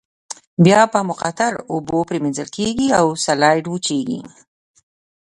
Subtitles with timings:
[0.65, 4.19] بیا په مقطرو اوبو پریمنځل کیږي او سلایډ وچیږي.